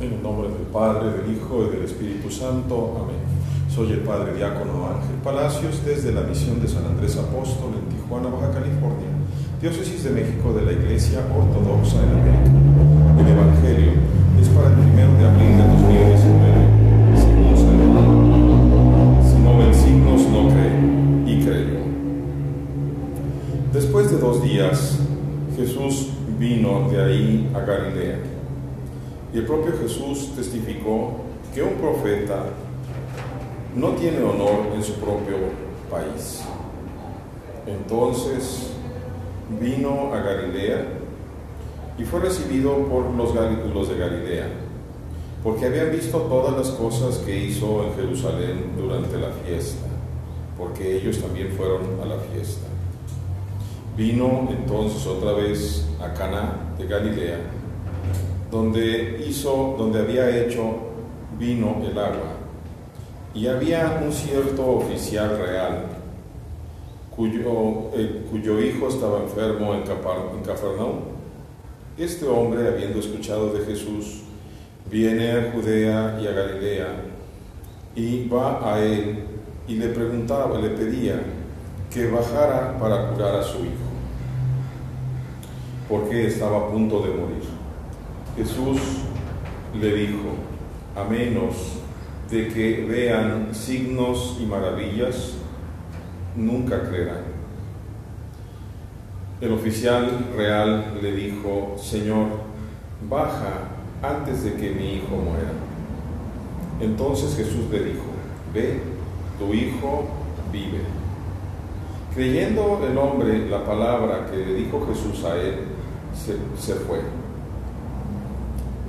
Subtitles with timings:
[0.00, 3.04] En el nombre del Padre, del Hijo y del Espíritu Santo.
[3.04, 3.20] Amén.
[3.68, 8.28] Soy el Padre Diácono Ángel Palacios desde la misión de San Andrés Apóstol en Tijuana,
[8.28, 9.12] Baja California,
[9.60, 13.20] Diócesis de México de la Iglesia Ortodoxa en América.
[13.20, 13.92] El Evangelio
[14.40, 16.49] es para el primero de abril de 2019.
[29.32, 31.12] Y el propio Jesús testificó
[31.54, 32.46] que un profeta
[33.74, 35.36] no tiene honor en su propio
[35.90, 36.42] país.
[37.66, 38.70] Entonces
[39.60, 40.86] vino a Galilea
[41.98, 43.34] y fue recibido por los,
[43.74, 44.48] los de Galilea,
[45.44, 49.86] porque habían visto todas las cosas que hizo en Jerusalén durante la fiesta,
[50.56, 52.66] porque ellos también fueron a la fiesta.
[53.96, 57.38] Vino entonces otra vez a Cana de Galilea,
[58.50, 60.76] donde hizo, donde había hecho
[61.38, 62.36] vino el agua.
[63.32, 65.86] Y había un cierto oficial real,
[67.14, 71.00] cuyo, eh, cuyo hijo estaba enfermo en, en Cafarnaúm.
[71.96, 74.22] Este hombre, habiendo escuchado de Jesús,
[74.90, 76.88] viene a Judea y a Galilea
[77.94, 79.24] y va a él
[79.68, 81.20] y le preguntaba, le pedía
[81.92, 83.90] que bajara para curar a su hijo,
[85.88, 87.60] porque estaba a punto de morir.
[88.36, 88.80] Jesús
[89.78, 90.34] le dijo,
[90.96, 91.54] a menos
[92.30, 95.34] de que vean signos y maravillas,
[96.36, 97.24] nunca creerán.
[99.40, 102.26] El oficial real le dijo, Señor,
[103.08, 103.68] baja
[104.02, 105.52] antes de que mi hijo muera.
[106.80, 108.04] Entonces Jesús le dijo,
[108.54, 108.80] ve,
[109.38, 110.04] tu hijo
[110.52, 110.80] vive.
[112.14, 115.56] Creyendo el hombre la palabra que le dijo Jesús a él,
[116.14, 117.00] se, se fue.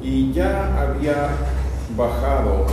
[0.02, 1.30] Y ya había
[1.96, 2.66] bajado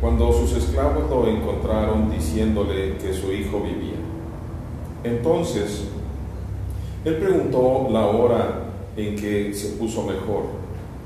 [0.00, 3.96] cuando sus esclavos lo encontraron diciéndole que su hijo vivía.
[5.04, 5.84] Entonces,
[7.04, 8.64] él preguntó la hora
[8.96, 10.44] en que se puso mejor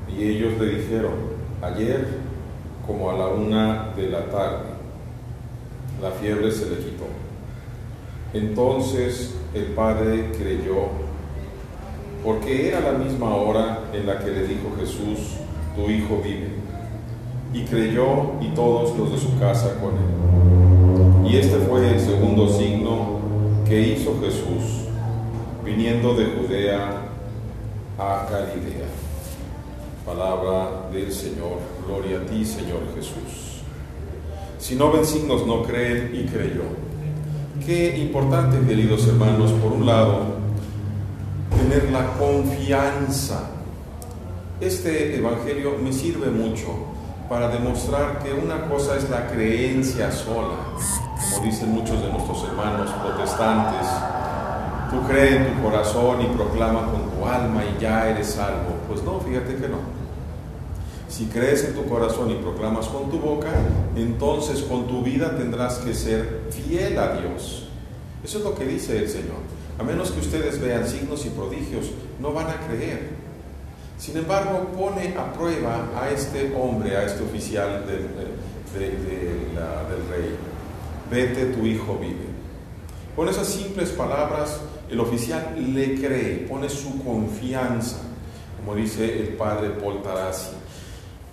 [0.07, 1.13] y ellos le dijeron,
[1.61, 2.07] ayer
[2.85, 4.69] como a la una de la tarde,
[6.01, 7.05] la fiebre se le quitó.
[8.33, 10.89] Entonces el padre creyó,
[12.25, 15.35] porque era la misma hora en la que le dijo Jesús,
[15.75, 16.49] tu hijo vive.
[17.53, 21.31] Y creyó y todos los de su casa con él.
[21.31, 23.19] Y este fue el segundo signo
[23.67, 24.87] que hizo Jesús,
[25.63, 27.03] viniendo de Judea
[27.99, 28.87] a Galilea.
[30.03, 33.61] Palabra del Señor, gloria a ti, Señor Jesús.
[34.57, 36.63] Si no ven signos, no creen y creyó.
[37.63, 40.34] Qué importante, queridos hermanos, por un lado,
[41.69, 43.49] tener la confianza.
[44.61, 46.67] Este Evangelio me sirve mucho
[47.27, 50.57] para demostrar que una cosa es la creencia sola,
[51.33, 53.87] como dicen muchos de nuestros hermanos protestantes.
[54.91, 58.75] Tú crees en tu corazón y proclama con tu alma y ya eres salvo.
[58.87, 59.79] Pues no, fíjate que no.
[61.09, 63.49] Si crees en tu corazón y proclamas con tu boca,
[63.95, 67.67] entonces con tu vida tendrás que ser fiel a Dios.
[68.23, 69.55] Eso es lo que dice el Señor.
[69.77, 73.09] A menos que ustedes vean signos y prodigios, no van a creer.
[73.97, 78.09] Sin embargo, pone a prueba a este hombre, a este oficial del,
[78.73, 80.35] de, de la, del rey.
[81.09, 82.25] Vete, tu hijo vive.
[83.15, 84.59] Con esas simples palabras,
[84.89, 87.97] el oficial le cree, pone su confianza,
[88.57, 90.51] como dice el padre Paul Tarasi.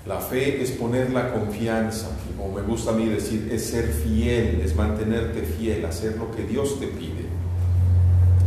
[0.06, 4.60] La fe es poner la confianza, como me gusta a mí decir, es ser fiel,
[4.60, 7.31] es mantenerte fiel, hacer lo que Dios te pide.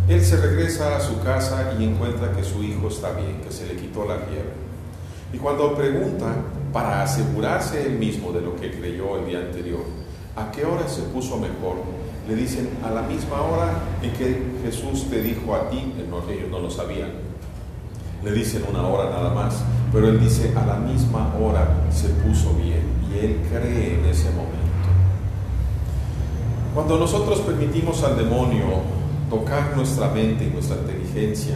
[0.08, 3.66] Él se regresa a su casa y encuentra que su hijo está bien, que se
[3.66, 4.54] le quitó la fiebre.
[5.34, 6.28] Y cuando pregunta,
[6.72, 9.82] para asegurarse él mismo de lo que creyó el día anterior,
[10.36, 11.78] ¿a qué hora se puso mejor?
[12.28, 13.74] Le dicen, a la misma hora
[14.04, 17.10] en que Jesús te dijo a ti, ellos no lo sabían,
[18.24, 22.54] le dicen una hora nada más, pero él dice, a la misma hora se puso
[22.54, 24.56] bien y él cree en ese momento.
[26.76, 28.96] Cuando nosotros permitimos al demonio
[29.30, 31.56] tocar nuestra mente y nuestra inteligencia,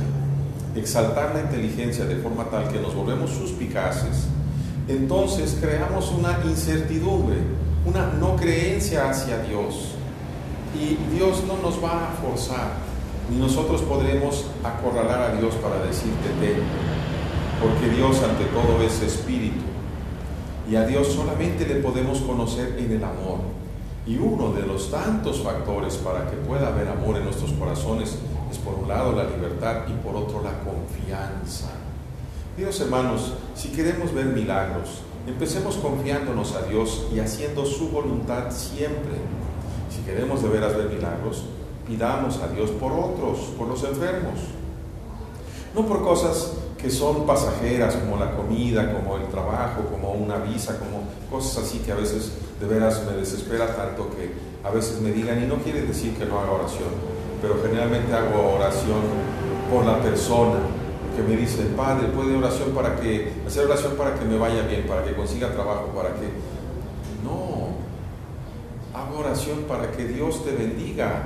[0.75, 4.27] exaltar la inteligencia de forma tal que nos volvemos suspicaces,
[4.87, 7.37] entonces creamos una incertidumbre,
[7.85, 9.95] una no creencia hacia Dios.
[10.73, 12.73] Y Dios no nos va a forzar,
[13.29, 16.63] ni nosotros podremos acorralar a Dios para decirte ven,
[17.61, 19.61] porque Dios ante todo es espíritu.
[20.69, 23.39] Y a Dios solamente le podemos conocer en el amor.
[24.05, 28.17] Y uno de los tantos factores para que pueda haber amor en nuestros corazones
[28.51, 31.69] es por un lado la libertad y por otro la confianza.
[32.57, 39.13] Dios hermanos, si queremos ver milagros, Empecemos confiándonos a Dios y haciendo su voluntad siempre.
[39.93, 41.43] Si queremos de veras ver milagros,
[41.87, 44.39] pidamos a Dios por otros, por los enfermos.
[45.75, 50.79] No por cosas que son pasajeras como la comida, como el trabajo, como una visa,
[50.79, 54.33] como cosas así que a veces de veras me desespera tanto que
[54.63, 56.89] a veces me digan, y no quiere decir que no haga oración,
[57.41, 59.01] pero generalmente hago oración
[59.71, 60.59] por la persona
[61.15, 64.85] que me dice, Padre, puede oración para que, hacer oración para que me vaya bien,
[64.87, 66.27] para que consiga trabajo, para que...
[67.23, 67.69] No,
[68.97, 71.23] hago oración para que Dios te bendiga.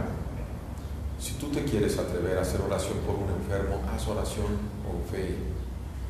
[1.20, 5.36] Si tú te quieres atrever a hacer oración por un enfermo, haz oración con fe.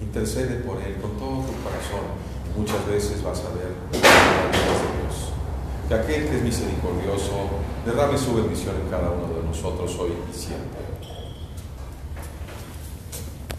[0.02, 2.20] Intercede por él con todo tu corazón.
[2.58, 5.32] Muchas veces vas a ver de Dios.
[5.88, 10.38] Que aquel que es misericordioso derrame su bendición en cada uno de nosotros hoy y
[10.38, 10.84] siempre.